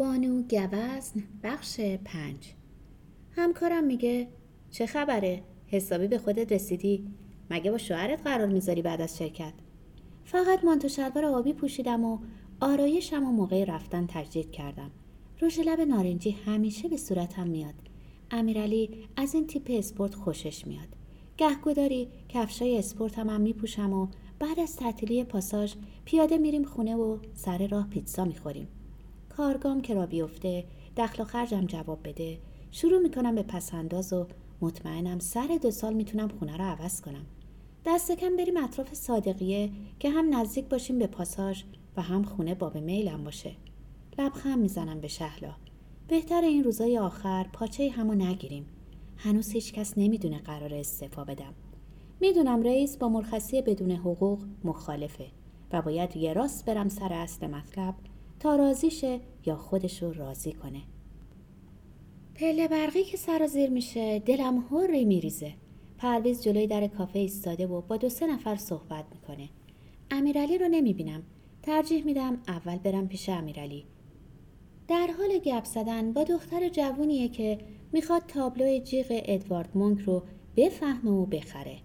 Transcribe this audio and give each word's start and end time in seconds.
بانو 0.00 0.42
گوزن 0.42 1.22
بخش 1.42 1.80
پنج 1.80 2.54
همکارم 3.30 3.84
میگه 3.84 4.28
چه 4.70 4.86
خبره؟ 4.86 5.42
حسابی 5.66 6.08
به 6.08 6.18
خودت 6.18 6.52
رسیدی؟ 6.52 7.06
مگه 7.50 7.70
با 7.70 7.78
شوهرت 7.78 8.22
قرار 8.22 8.48
می‌ذاری 8.48 8.82
بعد 8.82 9.00
از 9.00 9.18
شرکت؟ 9.18 9.52
فقط 10.24 10.64
مانتو 10.64 10.88
شلوار 10.88 11.24
آبی 11.24 11.52
پوشیدم 11.52 12.04
و 12.04 12.18
آرایشم 12.60 13.24
و 13.24 13.32
موقع 13.32 13.64
رفتن 13.64 14.06
تجدید 14.08 14.50
کردم 14.50 14.90
روش 15.40 15.58
لب 15.58 15.80
نارنجی 15.80 16.30
همیشه 16.30 16.88
به 16.88 16.96
صورتم 16.96 17.46
میاد 17.46 17.74
امیرعلی 18.30 18.90
از 19.16 19.34
این 19.34 19.46
تیپ 19.46 19.70
اسپورت 19.70 20.14
خوشش 20.14 20.66
میاد 20.66 20.88
گهگداری 21.36 22.08
کفشای 22.28 22.78
اسپورتم 22.78 23.30
هم 23.30 23.40
میپوشم 23.40 23.92
و 23.92 24.08
بعد 24.38 24.60
از 24.60 24.76
تعطیلی 24.76 25.24
پاساژ 25.24 25.74
پیاده 26.04 26.38
میریم 26.38 26.64
خونه 26.64 26.96
و 26.96 27.18
سر 27.34 27.66
راه 27.66 27.88
پیتزا 27.88 28.24
می‌خوریم 28.24 28.68
کارگام 29.40 29.80
که 29.80 29.94
را 29.94 30.06
بیفته 30.06 30.64
دخل 30.96 31.22
و 31.22 31.24
خرجم 31.24 31.66
جواب 31.66 31.98
بده. 32.04 32.38
شروع 32.70 32.98
می‌کنم 32.98 33.34
به 33.34 33.42
پسنداز 33.42 34.12
و 34.12 34.26
مطمئنم 34.60 35.18
سر 35.18 35.58
دو 35.62 35.70
سال 35.70 35.94
می‌تونم 35.94 36.28
خونه 36.28 36.56
رو 36.56 36.64
عوض 36.64 37.00
کنم. 37.00 37.26
دست 37.86 38.12
کم 38.12 38.36
بریم 38.36 38.56
اطراف 38.56 38.94
صادقیه 38.94 39.70
که 39.98 40.10
هم 40.10 40.36
نزدیک 40.36 40.68
باشیم 40.68 40.98
به 40.98 41.06
پاساژ 41.06 41.62
و 41.96 42.02
هم 42.02 42.22
خونه 42.22 42.54
باب 42.54 42.76
میلم 42.76 43.24
باشه. 43.24 43.52
لبخند 44.18 44.58
می‌زنم 44.58 45.00
به 45.00 45.08
شهلا. 45.08 45.52
بهتر 46.08 46.40
این 46.40 46.64
روزای 46.64 46.98
آخر 46.98 47.46
پاچه 47.52 47.90
همو 47.90 48.14
نگیریم. 48.14 48.66
هنوز 49.16 49.50
هیچ 49.50 49.72
کس 49.72 49.98
نمی‌دونه 49.98 50.38
قرار 50.38 50.74
استعفا 50.74 51.24
بدم. 51.24 51.54
می‌دونم 52.20 52.62
رئیس 52.62 52.96
با 52.96 53.08
مرخصی 53.08 53.62
بدون 53.62 53.90
حقوق 53.90 54.44
مخالفه 54.64 55.26
و 55.72 55.82
باید 55.82 56.16
یه 56.16 56.32
راست 56.32 56.64
برم 56.64 56.88
سر 56.88 57.12
اصل 57.12 57.46
مطلب 57.46 57.94
تا 58.40 58.56
راضیشه 58.56 59.20
یا 59.46 59.56
خودشو 59.56 60.12
راضی 60.12 60.52
کنه. 60.52 60.80
پله 62.34 62.68
برقی 62.68 63.04
که 63.04 63.16
سرازیر 63.16 63.70
میشه 63.70 64.18
دلم 64.18 64.58
هوری 64.58 65.04
میریزه. 65.04 65.52
پرویز 65.98 66.42
جلوی 66.42 66.66
در 66.66 66.86
کافه 66.86 67.18
ایستاده 67.18 67.66
و 67.66 67.80
با 67.80 67.96
دو 67.96 68.08
سه 68.08 68.26
نفر 68.26 68.56
صحبت 68.56 69.04
می‌کنه. 69.12 69.48
امیرعلی 70.10 70.58
رو 70.58 70.68
نمی‌بینم. 70.68 71.22
ترجیح 71.62 72.04
میدم 72.04 72.38
اول 72.48 72.76
برم 72.76 73.08
پیش 73.08 73.28
امیرعلی. 73.28 73.84
در 74.88 75.08
حال 75.18 75.38
گپ 75.38 75.64
زدن 75.64 76.12
با 76.12 76.24
دختر 76.24 76.68
جوونیه 76.68 77.28
که 77.28 77.58
می‌خواد 77.92 78.22
تابلو 78.28 78.78
جیغ 78.78 79.06
ادوارد 79.10 79.70
مونک 79.74 80.00
رو 80.00 80.22
بفهمه 80.56 81.10
و 81.10 81.26
بخره. 81.26 81.76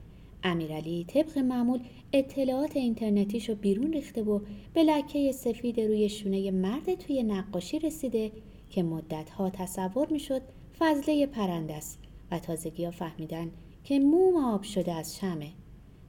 امیرعلی 0.45 1.05
طبق 1.07 1.37
معمول 1.37 1.79
اطلاعات 2.13 2.77
اینترنتیشو 2.77 3.55
بیرون 3.55 3.93
ریخته 3.93 4.23
و 4.23 4.39
به 4.73 4.83
لکه 4.83 5.31
سفید 5.31 5.79
روی 5.79 6.09
شونه 6.09 6.51
مرد 6.51 6.93
توی 6.93 7.23
نقاشی 7.23 7.79
رسیده 7.79 8.31
که 8.69 8.83
مدتها 8.83 9.49
تصور 9.49 10.07
می‌شد 10.11 10.41
فضله 10.79 11.25
پرنده 11.25 11.73
است 11.73 11.99
و 12.31 12.39
تازگی 12.39 12.85
ها 12.85 12.91
فهمیدن 12.91 13.51
که 13.83 13.99
موم 13.99 14.35
آب 14.35 14.63
شده 14.63 14.93
از 14.93 15.17
شمه. 15.17 15.49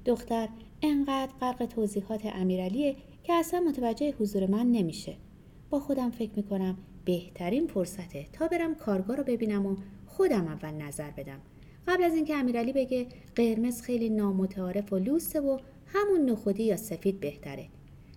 دختر 0.04 0.48
انقدر 0.82 1.32
غرق 1.40 1.66
توضیحات 1.66 2.26
امیرعلیه 2.26 2.96
که 3.24 3.32
اصلا 3.32 3.60
متوجه 3.60 4.14
حضور 4.20 4.46
من 4.46 4.66
نمیشه. 4.66 5.16
با 5.70 5.80
خودم 5.80 6.10
فکر 6.10 6.32
می‌کنم 6.36 6.76
بهترین 7.04 7.66
فرصته 7.66 8.26
تا 8.32 8.48
برم 8.48 8.74
کارگاه 8.74 9.16
رو 9.16 9.24
ببینم 9.24 9.66
و 9.66 9.76
خودم 10.06 10.46
اول 10.46 10.70
نظر 10.70 11.10
بدم. 11.10 11.40
قبل 11.86 12.02
از 12.02 12.14
اینکه 12.14 12.36
امیرعلی 12.36 12.72
بگه 12.72 13.06
قرمز 13.34 13.82
خیلی 13.82 14.10
نامتعارف 14.10 14.92
و 14.92 14.98
لوسه 14.98 15.40
و 15.40 15.58
همون 15.86 16.30
نخودی 16.30 16.62
یا 16.62 16.76
سفید 16.76 17.20
بهتره. 17.20 17.68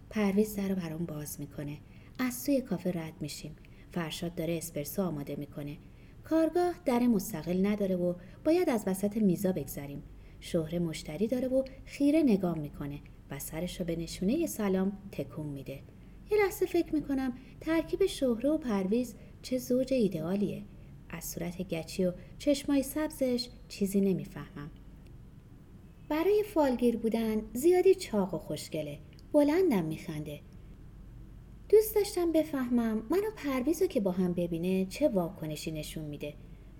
پرویز 0.09 0.56
در 0.56 0.70
رو 0.70 0.75
برام 0.75 1.06
باز 1.06 1.39
می‌کنه. 1.39 1.78
از 2.20 2.34
سوی 2.34 2.62
کافه 2.62 2.92
رد 2.92 3.14
میشیم. 3.22 3.56
فرشاد 3.92 4.36
داره 4.36 4.58
اسپرسو 4.58 5.02
آماده 5.02 5.36
می‌کنه. 5.36 5.78
کارگاه 6.23 6.73
در 6.86 7.00
مستقل 7.00 7.66
نداره 7.66 7.95
و 7.95 8.14
باید 8.44 8.70
از 8.70 8.84
وسط 8.88 9.17
میزا 9.17 9.52
بگذریم. 9.52 10.03
شهره 10.40 10.79
مشتری 10.79 11.28
داره 11.28 11.47
و 11.47 11.63
خیره 11.85 12.24
نگاه 12.24 12.58
می‌کنه 12.59 13.00
و 13.31 13.40
سرش 13.40 13.79
رو 13.79 13.85
به 13.85 13.96
نشونه 13.96 14.46
سلام 14.46 14.97
تکون 15.12 15.46
میده. 15.46 15.79
یه 16.31 16.38
لحظه 16.46 16.66
فکر 16.66 16.96
می‌کنم 16.96 17.34
ترکیب 17.62 18.06
شهره 18.06 18.50
و 18.50 18.58
پرویز 18.58 19.16
چه 19.41 19.58
زوج 19.58 19.94
ایدئالیه 19.94 20.63
از 21.09 21.25
صورت 21.25 21.62
گچی 21.62 22.06
و 22.06 22.14
چشمای 22.38 22.84
سبزش 22.84 23.50
چیزی 23.68 24.02
نمی‌فهمم. 24.02 24.72
برای 26.09 26.44
فالگیر 26.53 26.97
بودن 26.97 27.42
زیادی 27.53 27.96
چاق 27.96 28.34
و 28.34 28.38
خوشگله. 28.38 29.00
بلندم 29.34 29.86
میخنده. 29.86 30.40
دوست 31.70 31.96
داشتم 31.96 32.31
بفهمم 32.31 33.03
منو 33.09 33.31
پرویز 33.38 33.84
که 33.84 34.00
با 34.00 34.12
هم 34.12 34.34
ببینه 34.34 34.86
چه 34.86 35.09
واکنشی 35.09 35.72
نشون 35.72 36.06
میده. 36.06 36.34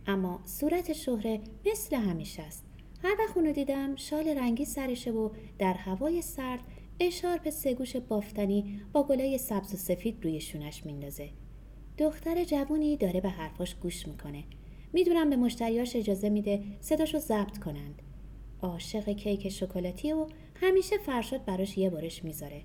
اما 0.08 0.42
صورت 0.46 0.94
شهره 0.94 1.42
مثل 1.66 1.96
همیشه 1.96 2.42
است. 2.42 2.66
هر 3.04 3.16
وقت 3.20 3.38
اونو 3.38 3.52
دیدم 3.52 3.96
شال 3.96 4.28
رنگی 4.28 4.66
سرشه 4.66 5.12
و 5.12 5.30
در 5.60 5.74
هوای 5.74 6.22
سرد 6.22 6.60
اشارپ 7.00 7.50
سگوش 7.50 7.96
بافتنی 7.96 8.82
با 8.94 9.04
گلای 9.04 9.38
سبز 9.38 9.74
و 9.74 9.78
سفید 9.78 10.24
روی 10.24 10.42
شونش 10.42 10.86
میندازه. 10.86 11.30
دختر 12.00 12.44
جوونی 12.44 12.98
داره 12.98 13.22
به 13.22 13.30
حرفاش 13.30 13.76
گوش 13.76 14.08
می‌کنه. 14.08 14.44
می‌دونم 14.94 15.30
به 15.30 15.36
مشتریاش 15.36 15.96
اجازه 15.96 16.30
میده 16.30 16.64
صداشو 16.80 17.18
ضبط 17.18 17.58
کنند. 17.58 18.02
عاشق 18.62 19.10
کیک 19.10 19.50
شکلاتی 19.50 20.14
و 20.14 20.28
همیشه 20.56 20.98
فرشاد 20.98 21.46
براش 21.46 21.78
یه 21.78 21.90
بارش 21.90 22.24
می‌ذاره. 22.24 22.62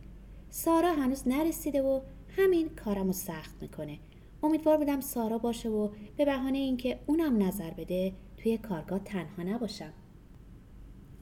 سارا 0.50 0.93
هنوز 0.93 1.28
نرسیده 1.28 1.83
و 1.83 2.00
همین 2.28 2.69
کارمو 2.69 3.12
سخت 3.12 3.62
می‌کنه. 3.62 3.99
امیدوار 4.43 4.77
بودم 4.77 5.00
سارا 5.00 5.39
باشه 5.39 5.69
و 5.69 5.89
به 6.16 6.25
بهانه 6.25 6.59
اینکه 6.59 6.99
اونم 7.06 7.43
نظر 7.43 7.71
بده 7.71 8.12
توی 8.37 8.59
کارگاه 8.59 8.99
تنها 8.99 9.43
نباشم. 9.43 9.93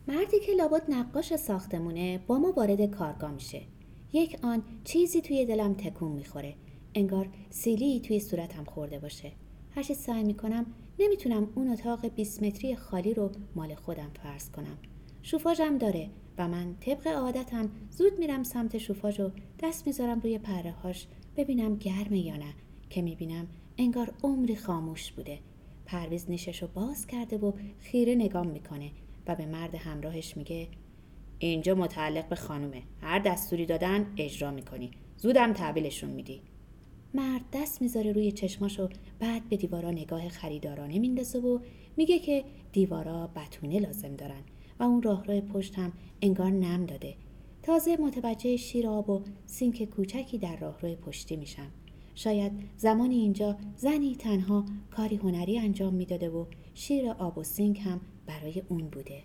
مردی 0.09 0.41
که 0.41 0.53
لابد 0.53 0.85
نقاش 0.89 1.37
ساختمونه 1.37 2.19
با 2.27 2.39
ما 2.39 2.53
وارد 2.53 2.91
کارگاه 2.91 3.31
میشه. 3.31 3.63
یک 4.13 4.39
آن 4.43 4.63
چیزی 4.85 5.21
توی 5.21 5.47
دلم 5.47 5.75
تکون 5.75 6.13
می‌خوره. 6.13 6.55
انگار 6.95 7.29
سیلی 7.51 8.01
توی 8.01 8.21
صورتم 8.21 8.65
خورده 8.65 8.99
باشه. 8.99 9.33
هرچی 9.71 9.95
سعی 9.95 10.25
می‌کنم 10.25 10.67
نمی‌تونم 10.99 11.49
اون 11.55 11.69
اتاق 11.69 12.07
20 12.07 12.43
متری 12.43 12.77
خالی 12.77 13.15
رو 13.15 13.31
مال 13.55 13.75
خودم 13.75 14.11
فرض 14.23 14.51
کنم. 14.51 14.79
شوفاژم 15.23 15.79
داره 15.79 16.11
و 16.39 16.49
من 16.49 16.77
طبق 16.81 17.07
عادتم 17.07 17.71
زود 17.91 18.19
میرم 18.19 18.43
سمت 18.43 18.79
شوفاژ 18.79 19.21
و 19.21 19.31
دست 19.61 19.87
می‌ذارم 19.87 20.21
روی 20.21 20.39
پره 20.39 20.71
هاش 20.71 21.07
ببینم 21.37 21.77
گرمه 21.77 22.19
یا 22.19 22.37
نه 22.37 22.55
که 22.91 23.03
می‌بینم 23.03 23.47
انگار 23.79 24.15
عمری 24.23 24.57
خاموش 24.57 25.13
بوده. 25.13 25.39
پرویز 25.87 26.31
نیشش 26.31 26.63
رو 26.63 26.69
باز 26.75 27.07
کرده 27.07 27.39
و 27.39 27.53
خیره 27.81 28.15
نگام 28.15 28.47
می‌کنه 28.47 28.91
و 29.27 29.35
به 29.35 29.47
مرد 29.47 29.75
همراهش 29.75 30.37
میگه 30.37 30.69
اینجا 31.39 31.75
متعلق 31.75 32.29
به 32.29 32.37
خانومه. 32.37 32.83
هر 33.01 33.19
دستوری 33.19 33.67
دادن 33.67 34.07
اجرا 34.17 34.51
می‌کنی. 34.51 34.91
زودم 35.17 35.53
تحویلشون 35.53 36.11
میدی. 36.11 36.41
مرد 37.15 37.43
دست 37.53 37.83
می‌ذاره 37.83 38.13
روی 38.13 38.33
چشماش 38.33 38.81
و 38.81 38.89
بعد 39.19 39.49
به 39.49 39.57
دیوارا 39.57 39.91
نگاه 39.91 40.29
خریدارانه 40.29 40.99
میندازه 40.99 41.39
و 41.39 41.59
میگه 41.97 42.19
که 42.19 42.45
دیوارا 42.73 43.27
بتونه 43.27 43.79
لازم 43.79 44.17
دارن 44.17 44.43
و 44.79 44.83
اون 44.83 45.03
راهرو 45.03 45.41
پشت 45.41 45.79
هم 45.79 45.93
انگار 46.23 46.51
نم 46.51 46.87
داده. 46.87 47.15
تازه 47.63 47.97
متوجه 47.97 48.57
شیر 48.57 48.89
آب 48.89 49.11
و 49.11 49.23
سینک 49.47 49.85
کوچکی 49.85 50.39
در 50.39 50.57
راهرو 50.57 50.95
پشتی 50.95 51.37
میشم 51.37 51.71
شاید 52.15 52.53
زمانی 52.77 53.15
اینجا 53.15 53.57
زنی 53.77 54.17
تنها 54.17 54.65
کاری 54.91 55.17
هنری 55.17 55.59
انجام 55.59 55.95
می‌داده 55.95 56.31
و 56.31 56.45
شیر 56.75 57.09
آب 57.11 57.39
و 57.39 57.43
سینک 57.43 57.81
هم 57.85 58.01
برای 58.27 58.63
اون 58.69 58.89
بوده. 58.89 59.23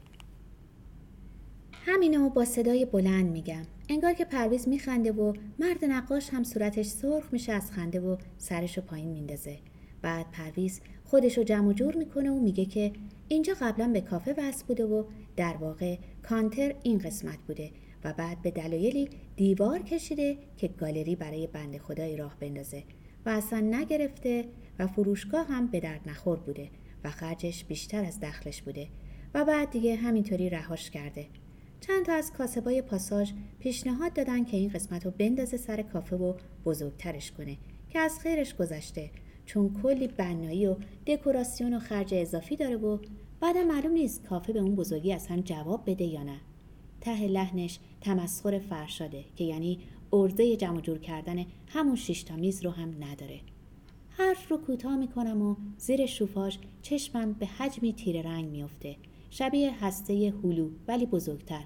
همینو 1.72 2.30
با 2.30 2.46
صدای 2.46 2.86
بلند 2.86 3.32
میگم. 3.32 3.66
انگار 3.90 4.14
که 4.14 4.26
پرویز 4.26 4.68
میخنده 4.68 5.12
و 5.12 5.34
مرد 5.60 5.86
نقاش 5.86 6.30
هم 6.30 6.44
صورتش 6.44 6.86
سرخ 6.86 7.24
میشه 7.32 7.52
از 7.52 7.72
خنده 7.72 8.00
و 8.00 8.18
سرشو 8.38 8.82
پایین 8.82 9.10
میندازه. 9.10 9.58
بعد 10.02 10.32
پرویز 10.32 10.82
خودشو 11.04 11.44
جمع 11.44 11.68
و 11.68 11.74
جور 11.74 11.96
می‌کنه 11.96 12.32
و 12.32 12.40
میگه 12.40 12.66
که 12.66 12.92
اینجا 13.28 13.54
قبلا 13.62 13.88
به 13.88 14.02
کافه 14.02 14.36
وصل 14.38 14.66
بوده 14.66 14.86
و 14.86 15.04
در 15.36 15.58
واقع 15.58 15.98
کانتر 16.24 16.76
این 16.84 16.98
قسمت 16.98 17.38
بوده 17.48 17.72
و 18.04 18.14
بعد 18.14 18.42
به 18.42 18.52
دلایلی 18.52 19.10
دیوار 19.36 19.80
کشیده 19.80 20.38
که 20.58 20.68
گالری 20.68 21.16
برای 21.16 21.48
بند 21.48 21.78
خدای 21.78 22.18
راه 22.18 22.38
بندازه 22.40 22.84
و 23.26 23.30
اصلا 23.30 23.60
نگرفته 23.60 24.46
و 24.80 24.88
فروشگاه 24.88 25.48
هم 25.48 25.68
به 25.68 25.80
درد 25.80 26.10
نخور 26.10 26.40
بوده 26.40 26.70
و 27.04 27.10
خرجش 27.10 27.64
بیشتر 27.64 28.04
از 28.04 28.20
دخلش 28.20 28.62
بوده 28.62 28.88
و 29.34 29.46
بعد 29.46 29.70
دیگه 29.70 29.96
همینطوری 29.96 30.50
رهاش 30.50 30.90
کرده. 30.90 31.26
چند 31.82 32.06
تا 32.06 32.14
از 32.14 32.34
کاسبای 32.34 32.82
پاساژ 32.82 33.32
پیشنهاد 33.60 34.14
دادن 34.14 34.44
که 34.44 34.58
این 34.58 34.70
قسمت 34.70 35.06
رو 35.06 35.12
بندازه 35.12 35.58
سر 35.58 35.82
کافه 35.82 36.16
و 36.16 36.34
بزرگترش 36.66 37.32
کنه 37.32 37.58
که 37.90 38.00
از 38.00 38.20
خیرش 38.20 38.56
گذشته. 38.56 39.12
چون 39.46 39.82
کلی 39.84 40.08
بنایی 40.08 40.68
و 40.68 40.76
دکوراسیون 41.08 41.74
و 41.74 41.80
خرج 41.80 42.14
اضافی 42.14 42.56
داره 42.56 42.78
و 42.78 42.98
بعدم 43.40 43.68
معلوم 43.68 43.92
نیست 43.92 44.24
کافه 44.24 44.54
به 44.54 44.60
اون 44.60 44.76
بزرگی 44.76 45.14
اصلا 45.14 45.42
جواب 45.42 45.90
بده 45.90 46.04
یا 46.06 46.24
نه. 46.24 46.40
ته 47.02 47.28
لحنش 47.28 47.80
تمسخر 48.02 48.60
فرشاده 48.60 49.24
که 49.36 49.44
یعنی 49.44 49.80
ارزه 50.14 50.56
جمع 50.56 50.82
جور 50.82 50.98
کردن 50.98 51.46
همون 51.68 51.96
شیشتا 51.96 52.36
میز 52.36 52.66
رو 52.66 52.72
هم 52.72 53.04
نداره. 53.04 53.40
حرف 54.10 54.52
رو 54.52 54.58
کوتاه 54.58 54.98
می‌کنم 54.98 55.42
و 55.42 55.56
زیر 55.78 56.06
شوفاژ 56.06 56.58
چشمم 56.82 57.34
به 57.34 57.46
حجمی 57.46 57.94
تیره 57.94 58.22
رنگ 58.22 58.46
میافته. 58.46 58.96
شبیه 59.30 59.86
هسته 59.86 60.34
هلو 60.44 60.70
ولی 60.88 61.06
بزرگتر. 61.06 61.64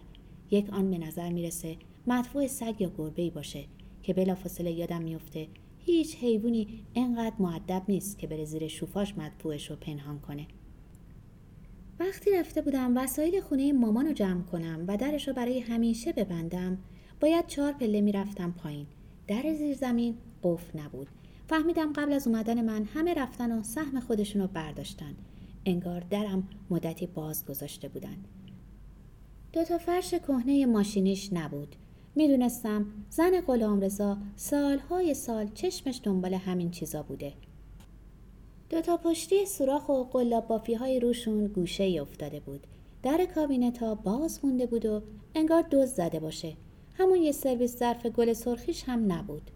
یک 0.51 0.69
آن 0.69 0.91
به 0.91 0.97
نظر 0.97 1.29
می‌رسه 1.29 1.77
مدفوع 2.07 2.47
سگ 2.47 2.75
یا 2.79 2.91
گربه 2.97 3.29
باشه 3.29 3.65
که 4.03 4.13
بلافاصله 4.13 4.71
یادم 4.71 5.01
میفته 5.01 5.47
هیچ 5.77 6.15
حیوانی 6.15 6.83
انقدر 6.95 7.35
معدب 7.39 7.83
نیست 7.87 8.19
که 8.19 8.27
بره 8.27 8.45
زیر 8.45 8.67
شوفاش 8.67 9.17
مدفوعش 9.17 9.69
رو 9.69 9.75
پنهان 9.75 10.19
کنه. 10.19 10.47
وقتی 11.99 12.31
رفته 12.31 12.61
بودم 12.61 12.97
وسایل 12.97 13.41
خونه 13.41 13.73
مامان 13.73 14.05
رو 14.05 14.13
جمع 14.13 14.41
کنم 14.41 14.85
و 14.87 14.97
درش 14.97 15.27
رو 15.27 15.33
برای 15.33 15.59
همیشه 15.59 16.13
ببندم 16.13 16.77
باید 17.19 17.47
چهار 17.47 17.73
پله 17.73 18.01
می‌رفتم 18.01 18.51
پایین. 18.51 18.87
در 19.27 19.53
زیر 19.53 19.75
زمین 19.75 20.17
قفل 20.43 20.79
نبود. 20.79 21.07
فهمیدم 21.47 21.93
قبل 21.93 22.13
از 22.13 22.27
اومدن 22.27 22.65
من 22.65 22.83
همه 22.83 23.13
رفتن 23.13 23.59
و 23.59 23.63
سهم 23.63 23.99
خودشون 23.99 24.41
رو 24.41 24.47
برداشتن. 24.47 25.15
انگار 25.65 25.99
درم 26.09 26.47
مدتی 26.69 27.07
باز 27.07 27.45
گذاشته 27.45 27.87
بودن. 27.87 28.17
دو 29.53 29.63
تا 29.63 29.77
فرش 29.77 30.13
کهنه 30.13 30.65
ماشینیش 30.65 31.29
نبود. 31.33 31.75
می‌دونستم 32.15 32.85
زن 33.09 33.41
غلامرضا 33.41 34.17
سالهای 34.35 35.13
سال 35.13 35.47
چشمش 35.53 36.01
دنبال 36.03 36.33
همین 36.33 36.71
چیزا 36.71 37.03
بوده. 37.03 37.33
دو 38.69 38.81
تا 38.81 38.97
پشتی 38.97 39.45
سوراخ 39.45 39.89
و 39.89 40.03
قلاب 40.03 40.47
بافی 40.47 40.73
های 40.73 40.99
روشون 40.99 41.47
گوشه 41.47 41.83
ای 41.83 41.99
افتاده 41.99 42.39
بود. 42.39 42.67
در 43.03 43.27
کابینت 43.35 43.77
ها 43.77 43.95
باز 43.95 44.39
مونده 44.43 44.65
بود 44.65 44.85
و 44.85 45.01
انگار 45.35 45.61
دوز 45.61 45.89
زده 45.89 46.19
باشه. 46.19 46.53
همون 46.93 47.21
یه 47.21 47.31
سرویس 47.31 47.77
ظرف 47.77 48.05
گل 48.05 48.33
سرخیش 48.33 48.83
هم 48.83 49.11
نبود. 49.11 49.51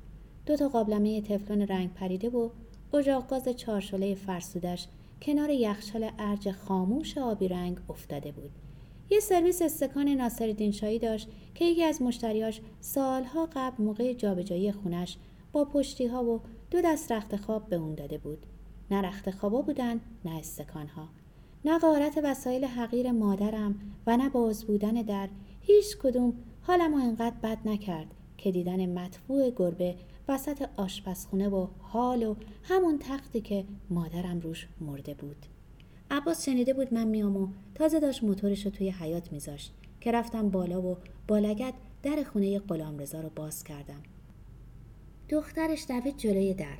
دو 0.45 0.55
تا 0.55 0.69
قابلمه 0.69 1.21
تفلون 1.21 1.61
رنگ 1.61 1.93
پریده 1.93 2.29
و 2.29 2.49
اجاق 2.93 3.29
گاز 3.29 3.49
چارشله 3.49 4.15
فرسودش 4.15 4.87
کنار 5.25 5.49
یخچال 5.49 6.11
ارج 6.19 6.51
خاموش 6.51 7.17
آبی 7.17 7.47
رنگ 7.47 7.77
افتاده 7.89 8.31
بود. 8.31 8.51
یه 9.09 9.19
سرویس 9.19 9.61
استکان 9.61 10.09
ناصرالدین 10.09 10.71
شاهی 10.71 10.99
داشت 10.99 11.27
که 11.55 11.65
یکی 11.65 11.83
از 11.83 12.01
مشتریاش 12.01 12.61
سالها 12.81 13.49
قبل 13.55 13.83
موقع 13.83 14.13
جابجایی 14.13 14.71
خونش 14.71 15.17
با 15.51 15.65
پشتی 15.65 16.05
ها 16.05 16.23
و 16.23 16.41
دو 16.71 16.81
دست 16.81 17.11
رخت 17.11 17.35
خواب 17.35 17.69
به 17.69 17.75
اون 17.75 17.95
داده 17.95 18.17
بود. 18.17 18.45
نه 18.91 19.01
رخت 19.01 19.31
خوابا 19.31 19.61
بودن 19.61 20.01
نه 20.25 20.31
استکان 20.39 20.87
ها 20.87 21.09
نه 21.65 21.79
غارت 21.79 22.19
وسایل 22.23 22.65
حقیر 22.65 23.11
مادرم 23.11 23.79
و 24.07 24.17
نه 24.17 24.29
باز 24.29 24.65
بودن 24.65 24.93
در. 24.93 25.29
هیچ 25.61 25.97
کدوم 25.97 26.33
حالم 26.61 26.93
و 26.93 26.97
انقدر 26.97 27.35
بد 27.43 27.57
نکرد 27.65 28.07
که 28.37 28.51
دیدن 28.51 28.99
مطبوع 28.99 29.49
گربه 29.49 29.95
وسط 30.27 30.69
آشپزخونه 30.77 31.49
و 31.49 31.67
حال 31.79 32.23
و 32.23 32.35
همون 32.63 32.99
تختی 32.99 33.41
که 33.41 33.65
مادرم 33.89 34.39
روش 34.39 34.67
مرده 34.81 35.13
بود. 35.13 35.45
عباس 36.11 36.45
شنیده 36.45 36.73
بود 36.73 36.93
من 36.93 37.07
میام 37.07 37.37
و 37.37 37.47
تازه 37.75 37.99
داشت 37.99 38.23
موتورش 38.23 38.65
رو 38.65 38.71
توی 38.71 38.89
حیات 38.89 39.31
میذاشت 39.31 39.73
که 40.01 40.11
رفتم 40.11 40.49
بالا 40.49 40.81
و 40.81 40.97
با 41.27 41.39
لگت 41.39 41.73
در 42.03 42.23
خونه 42.23 42.59
غلام 42.59 42.97
رضا 42.97 43.21
رو 43.21 43.29
باز 43.35 43.63
کردم. 43.63 44.03
دخترش 45.29 45.85
دوید 45.87 46.17
جلوی 46.17 46.53
در. 46.53 46.77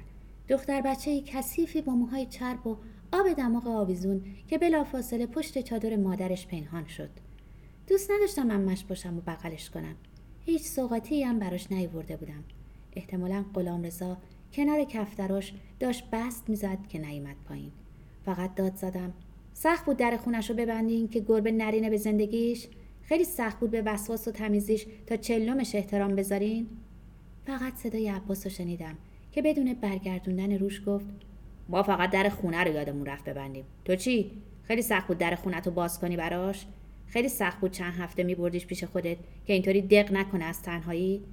دختر 0.48 0.82
بچه 0.82 1.22
کثیفی 1.22 1.82
با 1.82 1.94
موهای 1.94 2.26
چرب 2.26 2.68
و 2.68 2.78
آب 3.12 3.34
دماغ 3.34 3.68
آویزون 3.68 4.26
که 4.48 4.58
بلافاصله 4.58 5.26
پشت 5.26 5.62
چادر 5.62 5.96
مادرش 5.96 6.48
پنهان 6.48 6.86
شد. 6.86 7.10
دوست 7.88 8.12
نداشتم 8.12 8.52
امش 8.52 8.84
باشم 8.84 9.18
و 9.18 9.22
بغلش 9.22 9.70
کنم. 9.70 9.96
هیچ 10.46 10.62
سوقاتی 10.62 11.24
هم 11.24 11.40
براش 11.40 11.72
نیورده 11.72 12.18
بودم. 12.18 12.44
احتمالا 12.96 13.46
غلام 13.54 13.84
رضا 13.84 14.18
کنار 14.54 14.84
کفتراش 14.84 15.54
داشت 15.80 16.04
بست 16.12 16.50
می‌زد 16.50 16.78
که 16.90 17.00
نیومد 17.00 17.36
پایین. 17.48 17.72
فقط 18.26 18.56
داد 18.56 18.76
زدم 18.76 19.14
سخت 19.54 19.86
بود 19.86 19.98
در 19.98 20.18
خونش 20.18 20.50
رو 20.50 20.56
ببندین 20.56 21.08
که 21.08 21.20
گربه 21.20 21.52
نرینه 21.52 21.90
به 21.90 21.98
زندگیش؟ 21.98 22.68
خیلی 23.02 23.24
سخت 23.24 23.60
بود 23.60 23.72
به 23.72 23.82
وسواس 23.82 24.28
و 24.28 24.32
تمیزیش 24.32 24.86
تا 25.08 25.16
چلومش 25.16 25.76
احترام 25.76 26.16
بذارین؟ 26.16 26.68
فقط 27.46 27.76
صدای 27.76 28.10
عباس 28.10 28.46
رو 28.46 28.52
شنیدم 28.52 28.98
که 29.32 29.42
بدون 29.42 29.74
برگردوندن 29.74 30.52
روش 30.58 30.82
گفت 30.86 31.06
ما 31.70 31.84
فقط 31.84 32.12
در 32.12 32.30
خونه 32.30 32.64
رو 32.64 32.74
یادمون 32.74 33.06
رفت 33.06 33.26
ببندیم. 33.26 33.66
تو 33.86 33.96
چی؟ 33.96 34.32
خیلی 34.64 34.82
سخت 34.82 35.08
بود 35.08 35.18
در 35.18 35.36
خونه 35.36 35.62
تو 35.62 35.72
باز 35.72 36.00
کنی 36.00 36.18
براش؟ 36.18 36.66
خیلی 37.08 37.30
سخت 37.30 37.60
بود 37.60 37.72
چند 37.72 37.94
هفته 37.94 38.24
میبردیش 38.24 38.66
پیش 38.66 38.84
خودت 38.84 39.18
که 39.46 39.54
اینطوری 39.54 39.82
دق 39.82 40.12
نکنه 40.12 40.46
از 40.46 40.62
تنهایی؟ 40.62 41.24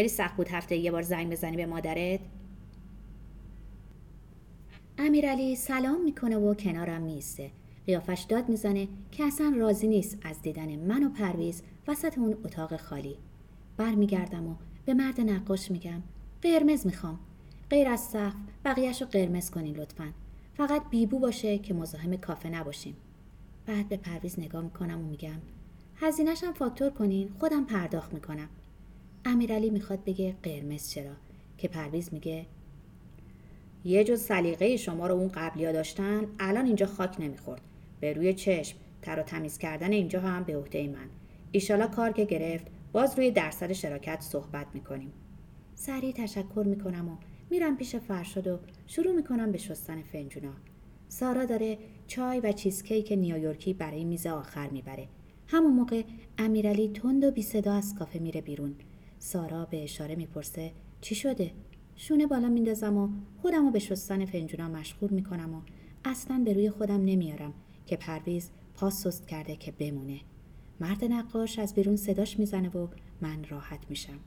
خیلی 0.00 0.08
سخت 0.08 0.36
بود 0.36 0.48
هفته 0.48 0.76
یه 0.76 0.90
بار 0.90 1.02
زنگ 1.02 1.30
بزنی 1.30 1.56
به 1.56 1.66
مادرت؟ 1.66 2.20
امیرعلی 4.98 5.56
سلام 5.56 6.04
می‌کنه 6.04 6.36
و 6.36 6.54
کنارم 6.54 7.02
میسته 7.02 7.50
قیافش 7.86 8.26
داد 8.28 8.48
می‌زنه 8.48 8.88
که 9.12 9.24
اصلا 9.24 9.52
راضی 9.56 9.88
نیست 9.88 10.18
از 10.22 10.42
دیدن 10.42 10.76
من 10.76 11.04
و 11.04 11.08
پرویز 11.08 11.62
وسط 11.88 12.18
اون 12.18 12.36
اتاق 12.44 12.76
خالی. 12.76 13.16
برمیگردم 13.76 14.46
و 14.46 14.54
به 14.84 14.94
مرد 14.94 15.20
نقاش 15.20 15.70
میگم 15.70 16.02
قرمز 16.42 16.86
می‌خوام. 16.86 17.18
غیر 17.70 17.88
از 17.88 18.00
سقف 18.00 18.34
بقیهش 18.64 19.02
رو 19.02 19.08
قرمز 19.08 19.50
کنین 19.50 19.76
لطفا. 19.76 20.12
فقط 20.54 20.82
بیبو 20.90 21.18
باشه 21.18 21.58
که 21.58 21.74
مزاحم 21.74 22.16
کافه 22.16 22.48
نباشیم. 22.48 22.96
بعد 23.66 23.88
به 23.88 23.96
پرویز 23.96 24.38
نگاه 24.38 24.62
می‌کنم 24.62 25.00
و 25.00 25.08
میگم 25.08 25.40
هزینهش 25.96 26.44
هم 26.44 26.52
فاکتور 26.52 26.90
کنین 26.90 27.30
خودم 27.38 27.64
پرداخت 27.64 28.14
می‌کنم. 28.14 28.48
امیرعلی 29.24 29.70
می‌خواد 29.70 30.04
بگه 30.04 30.36
قرمز 30.42 30.90
چرا 30.90 31.12
که 31.58 31.68
پرویز 31.68 32.08
میگه 32.12 32.46
یه 33.84 34.04
جز 34.04 34.20
سلیقه 34.20 34.76
شما 34.76 35.06
رو 35.06 35.14
اون 35.14 35.28
قبلیا 35.28 35.72
داشتن 35.72 36.26
الان 36.38 36.66
اینجا 36.66 36.86
خاک 36.86 37.20
نمی‌خورد. 37.20 37.60
به 38.00 38.12
روی 38.12 38.34
چشم 38.34 38.78
تر 39.02 39.20
و 39.20 39.22
تمیز 39.22 39.58
کردن 39.58 39.92
اینجا 39.92 40.20
هم 40.20 40.44
به 40.44 40.56
عهده 40.56 40.88
من. 40.88 41.08
ایشالا 41.52 41.86
کار 41.86 42.12
که 42.12 42.24
گرفت 42.24 42.66
باز 42.92 43.16
روی 43.16 43.30
درصد 43.30 43.72
شراکت 43.72 44.20
صحبت 44.20 44.66
می‌کنیم. 44.74 45.12
سریع 45.74 46.12
تشکر 46.12 46.64
می‌کنم 46.66 47.08
و 47.08 47.16
میرم 47.50 47.76
پیش 47.76 47.96
فرشاد 47.96 48.46
و 48.46 48.58
شروع 48.86 49.12
می‌کنم 49.12 49.52
به 49.52 49.58
شستن 49.58 50.02
فنجونا. 50.02 50.52
سارا 51.08 51.44
داره 51.44 51.78
چای 52.06 52.40
و 52.40 52.52
چیزکیک 52.52 53.12
نیویورکی 53.12 53.72
برای 53.72 54.04
میز 54.04 54.26
آخر 54.26 54.68
می‌بره. 54.68 55.08
همون 55.46 55.72
موقع 55.72 56.02
امیرعلی 56.38 56.88
تند 56.88 57.24
و 57.24 57.30
بی 57.30 57.42
صدا 57.42 57.72
از 57.72 57.94
کافه 57.94 58.18
میره 58.18 58.40
بیرون. 58.40 58.74
سارا 59.22 59.64
به 59.64 59.84
اشاره 59.84 60.16
می‌پرسه 60.16 60.72
چی 61.00 61.14
شده؟ 61.14 61.50
شونه 61.96 62.26
بالا 62.26 62.48
میندازم 62.48 62.96
و 62.96 63.08
خودم 63.42 63.64
رو 63.64 63.70
به 63.70 63.78
شستن 63.78 64.24
فنجونا 64.24 64.68
مشغول 64.68 65.10
می‌کنم 65.10 65.54
و 65.54 65.60
اصلا 66.04 66.42
به 66.44 66.52
روی 66.52 66.70
خودم 66.70 67.04
نمیارم 67.04 67.54
که 67.86 67.96
پرویز 67.96 68.50
پاس 68.74 69.02
سست 69.02 69.28
کرده 69.28 69.56
که 69.56 69.72
بمونه. 69.72 70.20
مرد 70.80 71.04
نقاش 71.04 71.58
از 71.58 71.74
بیرون 71.74 71.96
صداش 71.96 72.38
می‌زنه 72.38 72.68
و 72.68 72.88
من 73.20 73.44
راحت 73.48 73.80
میشم. 73.88 74.18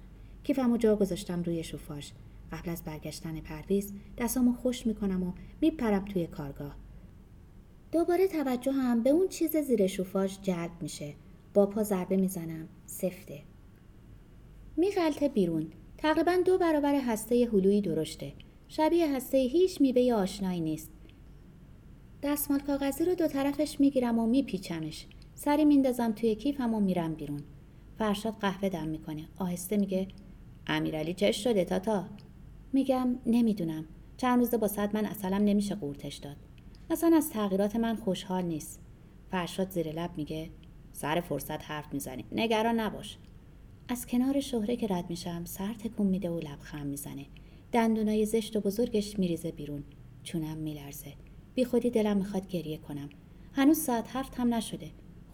کیفمو 0.44 0.78
جا 0.78 0.96
گذاشتم 0.96 1.44
روی 1.44 1.64
شوفاش. 1.64 2.14
قبل 2.52 2.70
از 2.70 2.84
برگشتن 2.84 3.40
پرویز 3.40 3.94
دستامو 4.18 4.54
خوش 4.54 4.88
می‌کنم 4.88 5.24
و 5.24 5.34
میپرم 5.62 6.06
توی 6.06 6.28
کارگاه. 6.28 6.76
دوباره 7.92 8.28
توجه 8.28 8.72
هم 8.72 9.04
به 9.04 9.10
اون 9.10 9.28
چیز 9.28 9.58
زیر 9.58 9.88
شوفاژ 9.88 10.38
جلب 10.42 10.72
میشه. 10.82 11.14
با 11.54 11.66
پا 11.66 11.84
ضربه 11.84 12.18
می‌زنم. 12.18 12.68
سفته. 12.86 13.42
میغلطه 14.78 15.30
بیرون. 15.30 15.68
تقریبا 15.98 16.38
دو 16.46 16.58
برابر 16.58 16.96
هسته 16.96 17.50
هلویی 17.54 17.82
درشته. 17.82 18.34
شبیه 18.68 19.16
هسته 19.16 19.38
هیچ 19.38 19.82
میوه 19.82 20.14
آشنایی 20.14 20.62
نیست. 20.62 20.92
دستمال 22.24 22.60
کاغذی 22.60 23.06
رو 23.06 23.16
دو 23.16 23.28
طرفش 23.28 23.80
می‌گیرم 23.80 24.20
و 24.20 24.28
میپیچمش. 24.28 25.06
سری 25.36 25.66
میندازم 25.66 26.12
توی 26.12 26.36
کیفم 26.36 26.74
و 26.74 26.80
میرم 26.80 27.14
بیرون. 27.14 27.44
فرشاد 27.98 28.34
قهوه 28.34 28.70
دم 28.70 28.88
می‌کنه. 28.88 29.26
آهسته 29.38 29.78
میگه 29.78 30.08
امیرعلی 30.68 31.14
چش 31.14 31.44
شده 31.44 31.66
تاتا. 31.66 32.06
میگم 32.74 33.16
نمی‌دونم. 33.26 33.86
چند 34.18 34.40
روزه 34.40 34.58
با 34.58 34.68
صد 34.68 34.96
من 34.96 35.06
اصلا 35.06 35.38
نمیشه 35.38 35.76
قورتش 35.76 36.16
داد. 36.18 36.36
اصلا 36.90 37.18
از 37.18 37.30
تغییرات 37.30 37.76
من 37.76 37.96
خوشحال 37.96 38.44
نیست. 38.46 38.80
فرشاد 39.32 39.70
زیر 39.70 39.92
لب 39.92 40.10
میگه 40.18 40.50
سر 40.94 41.22
فرصت 41.22 41.64
حرف 41.64 41.94
می‌زنیم 41.94 42.26
نگران 42.32 42.80
نباش. 42.80 43.18
از 43.88 44.06
کنار 44.06 44.40
شهره 44.40 44.76
که 44.76 44.88
رد 44.88 45.10
میشم 45.10 45.46
سر 45.46 45.74
تکون 45.74 46.08
میده 46.08 46.30
و 46.30 46.40
لبخند 46.40 46.88
می‌زنه. 46.88 47.26
دندونای 47.72 48.26
زشت 48.26 48.56
و 48.56 48.60
بزرگش 48.60 49.20
میریزه 49.20 49.52
بیرون. 49.52 49.84
چونم 50.24 50.58
میلرزه. 50.58 51.14
بی 51.56 51.66
خودی 51.66 51.90
دلم 51.90 52.18
می‌خواد 52.18 52.48
گریه 52.48 52.78
کنم. 52.78 53.10
هنوز 53.54 53.78
ساعت 53.78 54.06
هفت 54.08 54.36
هم 54.36 54.54
نشده. 54.54 54.88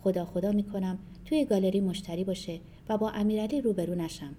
خدا 0.04 0.26
خدا 0.26 0.52
می‌کنم 0.52 1.00
توی 1.26 1.46
گالری 1.46 1.80
مشتری 1.80 2.24
باشه 2.24 2.60
و 2.90 2.98
با 2.98 3.10
امیرعلی 3.10 3.62
روبرو 3.62 3.96
نشم. 3.96 4.36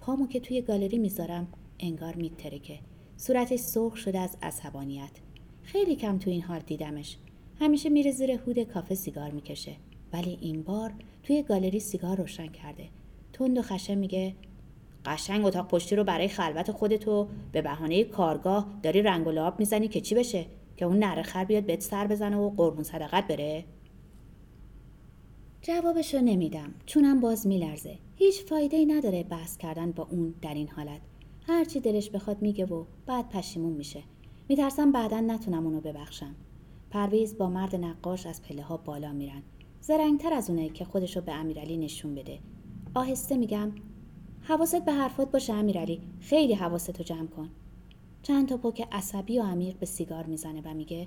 پامو 0.00 0.26
که 0.26 0.40
توی 0.40 0.62
گالری 0.62 0.98
می‌ذارم 0.98 1.48
انگار 1.80 2.16
میترکه. 2.16 2.78
صورتش 3.16 3.58
سرخ 3.58 3.96
شده 3.96 4.18
از 4.18 4.36
عصبانیت. 4.42 5.10
خیلی 5.62 5.96
کم 5.96 6.18
تو 6.18 6.30
این 6.30 6.42
حال 6.42 6.60
دیدمش. 6.60 7.16
همیشه 7.60 7.88
میره 7.88 8.10
زیر 8.10 8.30
هود 8.30 8.58
کافه 8.58 8.94
سیگار 8.94 9.30
می‌کشه. 9.30 9.76
ولی 10.12 10.38
این 10.40 10.62
بار 10.62 10.92
توی 11.22 11.42
گالری 11.42 11.80
سیگار 11.80 12.16
روشن 12.16 12.46
کرده. 12.46 12.88
تند 13.46 13.58
و 13.58 13.62
خشه 13.62 13.94
میگه. 13.94 14.34
قشنگ 15.04 15.44
اتاق 15.44 15.68
پشتی 15.68 15.96
رو 15.96 16.04
برای 16.04 16.28
خلوت 16.28 16.72
خودتو 16.72 17.28
به 17.52 17.62
بهانه 17.62 18.04
کارگاه 18.04 18.66
داری 18.82 19.02
رنگ 19.02 19.26
و 19.26 19.30
لعاب 19.30 19.58
می‌زنی 19.58 19.88
که 19.88 20.00
چی 20.00 20.14
بشه؟ 20.14 20.46
که 20.76 20.84
اون 20.84 20.98
نره 20.98 21.22
خر 21.22 21.44
بیاد 21.44 21.66
بهت 21.66 21.80
سر 21.80 22.06
بزنه 22.06 22.36
و 22.36 22.50
قربون 22.50 22.84
صدقت 22.84 23.26
بره؟ 23.26 23.64
جوابشو 25.62 26.18
نمیدم. 26.18 26.74
چونم 26.86 27.20
باز 27.20 27.46
میلرزه. 27.46 27.98
هیچ 28.16 28.44
فایده 28.44 28.76
ای 28.76 28.86
نداره 28.86 29.22
بحث 29.22 29.56
کردن 29.56 29.92
با 29.92 30.08
اون 30.10 30.34
در 30.42 30.54
این 30.54 30.68
حالت. 30.68 31.00
هرچی 31.46 31.80
دلش 31.80 32.10
بخواد 32.10 32.42
میگه 32.42 32.64
و 32.66 32.84
بعد 33.06 33.28
پشیمون 33.28 33.72
میشه. 33.72 34.02
میترسم 34.48 34.92
بعدا 34.92 35.20
نتونم 35.20 35.66
اونو 35.66 35.80
ببخشم. 35.80 36.34
پرویز 36.90 37.38
با 37.38 37.48
مرد 37.48 37.76
نقاش 37.76 38.26
از 38.26 38.42
پله 38.42 38.62
ها 38.62 38.76
بالا 38.76 39.12
میرن. 39.12 39.42
زرنگتر 39.80 40.32
از 40.32 40.50
اونه 40.50 40.68
که 40.68 40.84
خودشو 40.84 41.20
به 41.20 41.32
امیرعلی 41.32 41.76
نشون 41.76 42.14
بده. 42.14 42.38
آهسته 42.94 43.36
میگم. 43.36 43.72
حواست 44.42 44.84
به 44.84 44.92
حرفات 44.92 45.30
باشه 45.30 45.52
امیرعلی. 45.52 46.00
خیلی 46.20 46.54
حواستو 46.54 47.02
جمع 47.02 47.26
کن. 47.26 47.48
چند 48.22 48.48
تا 48.48 48.56
پک 48.56 48.88
عصبی 48.92 49.38
و 49.38 49.42
عمیق 49.42 49.76
به 49.76 49.86
سیگار 49.86 50.26
می‌زنه 50.26 50.62
و 50.64 50.74
میگه 50.74 51.06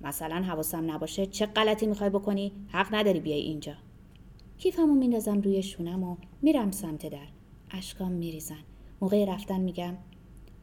مثلا 0.00 0.42
حواسم 0.42 0.90
نباشه. 0.90 1.26
چه 1.26 1.46
غلطی 1.46 1.86
می‌خوای 1.86 2.10
بکنی؟ 2.10 2.52
حق 2.68 2.94
نداری 2.94 3.20
بیای 3.20 3.40
اینجا. 3.40 3.72
کیفمو 4.58 4.94
میندازم 4.94 5.40
روی 5.40 5.62
شونم 5.62 6.02
و 6.02 6.16
میرم 6.42 6.70
سمت 6.70 7.06
در. 7.06 7.26
اشکام 7.70 8.12
میریزن. 8.12 8.64
موقع 9.00 9.24
رفتن 9.24 9.60
میگم 9.60 9.94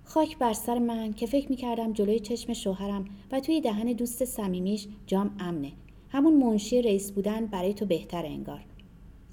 خاک 0.04 0.38
بر 0.38 0.54
سر 0.54 0.80
من 0.80 1.14
که 1.14 1.26
فکر 1.26 1.50
می‌کردم 1.50 1.94
جلوی 1.94 2.20
چشم 2.20 2.54
شوهرم 2.54 3.06
و 3.32 3.40
توی 3.40 3.62
دهن 3.62 3.94
دوست 3.94 4.26
صمیمیش 4.26 4.88
جام 5.08 5.36
امنه. 5.40 5.72
همون 6.10 6.34
منشی 6.34 6.82
رئیس 6.82 7.12
بودن 7.12 7.46
برای 7.46 7.74
تو 7.74 7.86
بهتر 7.86 8.26
انگار. 8.26 8.66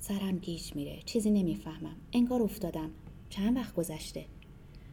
سرم 0.09 0.39
گیج 0.39 0.77
میره. 0.77 0.99
چیزی 1.05 1.31
نمی‌فهمم. 1.31 1.97
انگار 2.13 2.43
افتادم. 2.43 2.91
چند 3.31 3.57
وقت 3.57 3.75
گذشته. 3.75 4.25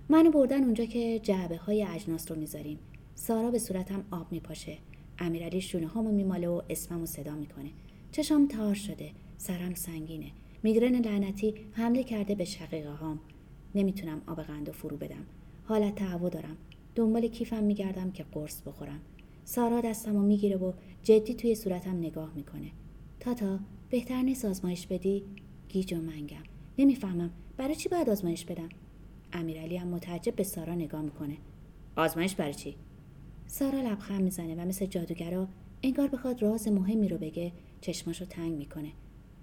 منو 0.10 0.32
بردن 0.32 0.64
اونجا 0.64 0.86
که 0.86 1.20
جعبه 1.24 1.58
های 1.58 1.84
اجناس 1.84 2.32
رو 2.32 2.38
می‌ذاریم. 2.40 2.80
سارا 3.16 3.52
به 3.52 3.60
صورتم 3.60 4.06
آب 4.12 4.32
میپاشه. 4.32 4.78
امیرعلی 5.20 5.62
شونه 5.62 5.88
هامو 5.88 6.12
میماله 6.12 6.48
و 6.48 6.62
اسممو 6.70 7.06
صدا 7.06 7.36
می‌کنه. 7.36 7.70
چشام 8.12 8.48
تار 8.48 8.74
شده. 8.74 9.12
سرم 9.38 9.74
سنگینه. 9.74 10.32
میگرن 10.64 10.96
لعنتی 10.96 11.56
حمله 11.72 12.04
کرده 12.04 12.36
به 12.36 12.46
شقیقه 12.46 12.92
هام. 12.92 13.20
نمی‌تونم 13.76 14.22
آب 14.28 14.42
قند 14.42 14.70
و 14.70 14.72
فرو 14.72 14.98
بدم. 14.98 15.26
حالت 15.66 15.96
تهوع 15.96 16.30
دارم. 16.30 16.58
دنبال 16.96 17.28
کیفم 17.28 17.64
میگردم 17.64 18.12
که 18.12 18.26
قرص 18.32 18.62
بخورم. 18.62 19.02
سارا 19.46 19.82
دستمو 19.82 20.22
می‌گیره 20.22 20.58
و 20.58 20.74
جدی 21.04 21.34
توی 21.34 21.56
صورتم 21.56 21.98
نگاه 21.98 22.32
می‌کنه. 22.36 22.72
تاتا 23.26 23.60
بهتر 23.90 24.22
نیست 24.22 24.46
آزمایش 24.46 24.88
بدی؟ 24.88 25.24
گیج 25.70 25.94
و 25.94 25.98
منگم. 25.98 26.44
نمی‌فهمم. 26.78 27.32
برای 27.58 27.76
چی 27.76 27.90
باید 27.90 28.10
آزمایش 28.10 28.46
بدم؟ 28.46 28.70
امیرعلی 29.34 29.78
هم 29.78 29.88
متعجب 29.88 30.36
به 30.36 30.44
سارا 30.44 30.76
نگاه 30.76 31.02
می‌کنه. 31.02 31.38
آزمایش 31.96 32.36
برای 32.36 32.54
چی؟ 32.54 32.76
سارا 33.48 33.82
لبخند 33.82 34.22
می‌زنه 34.22 34.56
و 34.56 34.68
مثل 34.68 34.86
جادوگرا 34.86 35.48
انگار 35.84 36.08
بخواد 36.08 36.42
راز 36.42 36.68
مهمی 36.68 37.08
رو 37.08 37.18
بگه 37.18 37.52
چشماشو 37.82 38.26
تنگ 38.26 38.58
می‌کنه. 38.58 38.92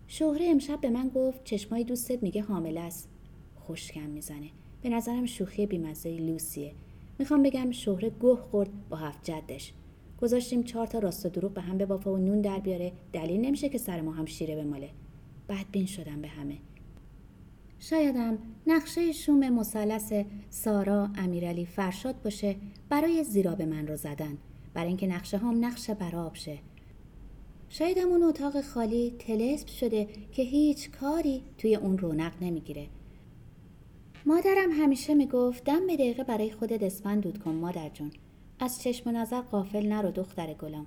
شهره 0.07 0.47
امشب 0.49 0.81
به 0.81 0.91
من 0.91 1.09
گفت 1.09 1.45
چشمای 1.45 1.85
دوستت 1.85 2.23
میگه 2.23 2.43
حامله 2.43 2.81
است. 2.81 3.09
خوشگم 3.55 4.11
می‌زنه. 4.11 4.51
به 4.83 4.89
نظرم 4.89 5.27
شوخی 5.27 5.67
بیمزه 5.67 6.19
لوسیه. 6.19 6.75
می‌خوام 7.19 7.43
بگم 7.43 7.71
شهره 7.71 8.11
گوه 8.11 8.41
خورد 8.41 8.89
با 8.89 8.97
هفت 8.97 9.25
جدش. 9.25 9.73
گذاشتیم 10.23 10.63
چهار 10.63 10.87
تا 10.87 10.99
راست 10.99 11.27
و 11.27 11.29
دروغ 11.29 11.53
به 11.53 11.61
هم 11.61 11.79
ببافه 11.79 12.11
و 12.11 12.17
نون 12.17 12.41
در 12.41 12.59
بیاره. 12.59 12.93
دلیل 13.13 13.41
نمیشه 13.41 13.69
که 13.69 13.79
سر 13.79 14.01
ما 14.01 14.13
هم 14.13 14.25
شیره 14.25 14.57
بماله. 14.57 14.91
بدبین 15.49 15.87
شدم 15.87 16.21
به 16.23 16.29
همه. 16.29 16.59
شایدم 17.79 18.39
نقشه 18.67 19.13
شوم 19.13 19.49
مثلث 19.49 20.13
سارا 20.51 21.09
امیرعلی 21.15 21.67
فرشاد 21.67 22.23
باشه 22.23 22.57
برای 22.89 23.25
زیرا 23.25 23.55
به 23.55 23.67
من 23.67 23.87
رو 23.87 23.97
زدن. 23.97 24.39
برای 24.75 24.89
اینکه 24.89 25.07
نقشه 25.07 25.39
هم 25.39 25.65
نقش 25.65 25.91
براب 25.91 26.35
شه. 26.35 26.59
شایدم 27.69 28.09
اون 28.09 28.23
اتاق 28.23 28.61
خالی 28.61 29.15
تلسپ 29.19 29.69
شده 29.69 30.09
که 30.33 30.43
هیچ 30.43 30.91
کاری 30.91 31.43
توی 31.59 31.75
اون 31.75 31.99
رونق 31.99 32.33
نمی‌گیره. 32.41 32.87
مادرم 34.27 34.71
همیشه 34.71 35.15
می‌گفت 35.15 35.65
دم 35.65 35.87
به 35.87 35.95
دقیقه 35.95 36.25
برای 36.25 36.51
خودت 36.51 36.83
اسفند 36.83 37.23
دود 37.23 37.39
کن 37.39 37.55
مادر 37.55 37.89
جون. 37.89 38.11
از 38.63 38.83
چشم 38.83 39.11
نظر 39.11 39.41
قافل 39.41 39.87
نرو 39.87 40.11
دختر 40.11 40.55
گلم. 40.55 40.87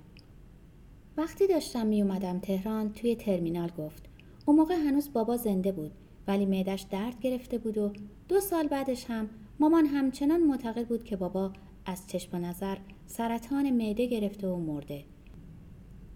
وقتی 1.16 1.46
داشتم 1.46 1.86
می 1.86 2.02
اومدم 2.02 2.38
تهران 2.38 2.92
توی 2.92 3.16
ترمینال 3.16 3.70
گفت 3.78 4.02
اون 4.46 4.56
موقع 4.56 4.74
هنوز 4.74 5.12
بابا 5.12 5.36
زنده 5.36 5.72
بود 5.72 5.92
ولی 6.26 6.46
معدش 6.46 6.82
درد 6.90 7.20
گرفته 7.20 7.58
بود 7.58 7.78
و 7.78 7.92
دو 8.28 8.40
سال 8.40 8.68
بعدش 8.68 9.04
هم 9.08 9.30
مامان 9.60 9.86
همچنان 9.86 10.40
معتقد 10.40 10.88
بود 10.88 11.04
که 11.04 11.16
بابا 11.16 11.52
از 11.86 12.06
چشم 12.06 12.36
نظر 12.36 12.76
سرطان 13.06 13.70
معده 13.70 14.06
گرفته 14.06 14.48
و 14.48 14.56
مرده. 14.56 15.04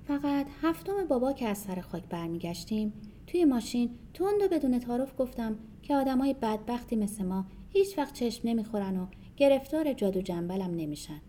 فقط 0.05 0.47
هفتم 0.63 1.07
بابا 1.09 1.33
که 1.33 1.49
از 1.49 1.59
سر 1.59 1.81
خاک 1.81 2.03
برمیگشتیم 2.09 2.93
توی 3.27 3.45
ماشین 3.45 3.91
تند 4.15 4.43
و 4.43 4.49
بدون 4.49 4.79
تعارف 4.79 5.15
گفتم 5.19 5.59
که 5.83 5.97
آدمای 5.97 6.35
بدبختی 6.35 6.97
مثل 6.97 7.25
ما 7.25 7.47
هیچ 7.69 7.99
وقت 7.99 8.15
چشم 8.15 8.49
نمی‌خورن 8.49 8.97
و 8.97 9.07
گرفتار 9.37 9.93
جادو 9.93 10.23
جنبلم 10.23 10.75
نمیشن. 10.75 11.21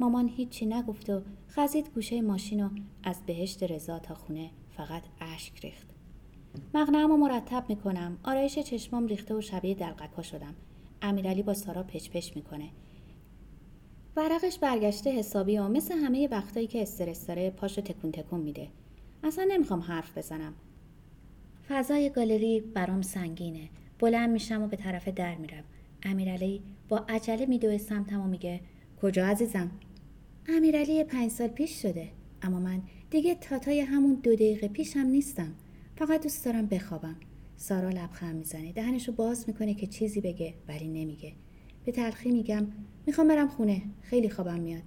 مامان 0.00 0.28
هیچی 0.28 0.66
نگفت 0.66 1.10
و 1.10 1.22
خزید 1.48 1.90
گوشه 1.94 2.22
ماشین 2.22 2.64
و 2.64 2.68
از 3.02 3.26
بهشت 3.26 3.62
رضا 3.62 3.98
تا 3.98 4.14
خونه 4.14 4.50
فقط 4.76 5.02
اشک 5.20 5.60
ریخت. 5.64 5.86
مغنم 6.74 7.10
و 7.10 7.16
مرتب 7.16 7.64
می‌کنم. 7.68 8.18
آرایش 8.24 8.58
چشمام 8.58 9.06
ریخته 9.06 9.34
و 9.34 9.40
شبیه 9.40 9.74
دلقکا 9.74 10.22
شدم. 10.22 10.54
امیرعلی 11.02 11.42
با 11.42 11.54
سارا 11.54 11.82
پچ 11.82 12.10
پچ 12.10 12.36
می‌کنه. 12.36 12.68
ورقش 14.16 14.58
برگشته 14.58 15.10
حسابی 15.12 15.58
و 15.58 15.68
مثل 15.68 15.94
همه 15.94 16.28
وقتایی 16.28 16.66
که 16.66 16.82
استرس 16.82 17.26
داره 17.26 17.50
پاشو 17.50 17.80
تکون 17.80 18.12
تکون 18.12 18.40
میده. 18.40 18.68
اصلا 19.22 19.44
نمی‌خوام 19.50 19.80
حرف 19.80 20.18
بزنم. 20.18 20.54
فضای 21.68 22.10
گالری 22.10 22.60
برام 22.60 23.02
سنگینه. 23.02 23.68
بلند 23.98 24.30
میشم 24.30 24.62
و 24.62 24.66
به 24.66 24.76
طرف 24.76 25.08
در 25.08 25.34
میرم. 25.34 25.64
امیرعلی 26.02 26.62
با 26.88 27.04
عجله 27.08 27.46
میدوه 27.46 27.78
سمتم 27.78 28.20
و 28.20 28.24
میگه 28.24 28.60
کجا 29.04 29.26
عزیزم؟ 29.26 29.70
امیرعلی 30.48 31.04
پنج 31.04 31.30
سال 31.30 31.48
پیش 31.48 31.82
شده. 31.82 32.08
اما 32.42 32.60
من 32.60 32.82
دیگه 33.10 33.34
تاتای 33.34 33.80
همون 33.80 34.14
دو 34.14 34.34
دقیقه 34.34 34.68
پیشم 34.68 35.00
نیستم. 35.00 35.54
فقط 35.96 36.22
دوست 36.22 36.44
دارم 36.44 36.66
بخوابم. 36.66 37.16
سارا 37.56 37.88
لبخند 37.88 38.36
می‌زنه. 38.36 38.72
دهنشو 38.72 39.12
باز 39.12 39.44
می‌کنه 39.48 39.74
که 39.74 39.86
چیزی 39.86 40.20
بگه 40.20 40.54
ولی 40.68 40.88
نمیگه. 40.88 41.32
به 41.84 41.92
تلخی 41.92 42.30
میگم 42.30 42.66
می‌خوام 43.06 43.28
برم 43.28 43.48
خونه. 43.48 43.82
خیلی 44.02 44.30
خوابم 44.30 44.60
میاد. 44.60 44.82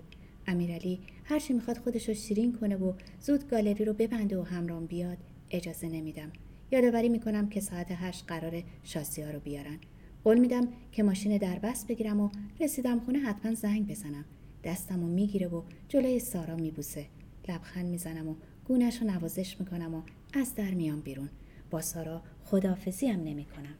امیرعلی 0.47 0.99
هرچی 1.23 1.53
می‌خواد 1.53 1.77
خودشو 1.77 2.13
شیرین 2.13 2.53
کنه 2.53 2.75
و 2.75 2.93
زود 3.19 3.49
گالری 3.49 3.85
رو 3.85 3.93
ببنده 3.93 4.37
و 4.37 4.43
همرام 4.43 4.85
بیاد 4.85 5.17
اجازه 5.51 5.87
نمیدم. 5.87 6.31
یادآوری 6.71 7.09
می‌کنم 7.09 7.49
که 7.49 7.59
ساعت 7.59 7.87
هشت 7.89 8.25
قرار 8.27 8.63
شاسی 8.83 9.21
ها 9.21 9.31
رو 9.31 9.39
بیارن. 9.39 9.77
قول 10.23 10.39
میدم 10.39 10.67
که 10.91 11.03
ماشین 11.03 11.37
دربست 11.37 11.87
بگیرم 11.87 12.19
و 12.19 12.29
رسیدم 12.59 12.99
خونه 12.99 13.19
حتما 13.19 13.53
زنگ 13.53 13.87
بزنم. 13.87 14.25
دستم 14.63 15.03
و 15.03 15.07
می‌گیره 15.07 15.47
و 15.47 15.61
جلوی 15.87 16.19
سارا 16.19 16.55
میبوسه. 16.55 17.05
لبخند 17.49 17.85
می‌زنم 17.85 18.27
و 18.27 18.35
گونش 18.65 19.01
رو 19.01 19.07
نوازش 19.07 19.59
می‌کنم 19.59 19.95
و 19.95 20.01
از 20.33 20.55
در 20.55 20.71
میام 20.71 20.99
بیرون. 20.99 21.29
با 21.69 21.81
سارا 21.81 22.21
خدافزی 22.45 23.07
هم 23.07 23.19
نمی‌کنم. 23.19 23.75